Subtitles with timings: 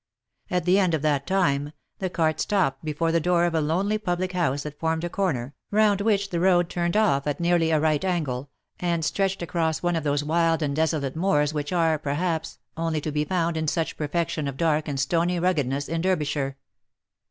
[0.49, 3.99] At the end of that time, the cart stopped before the door of a lonely
[3.99, 7.79] public house that formed a corner, round which the road turned off at nearly a
[7.79, 12.57] right angle, and stretched across one of those wild and desolate moors which are, perhaps,
[12.75, 16.57] only to be found in such perfection of dark and stoney ruggedness in Derbyshire.